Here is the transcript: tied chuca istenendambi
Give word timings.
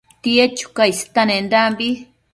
tied 0.21 0.51
chuca 0.57 0.83
istenendambi 0.93 1.87